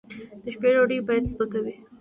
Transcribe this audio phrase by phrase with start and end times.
[0.43, 1.73] د شپې ډوډۍ باید سپکه وي